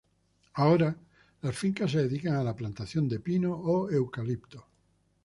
[0.55, 0.95] Ahora
[1.43, 4.65] las fincas se dedican a la plantación de pino o eucalipto.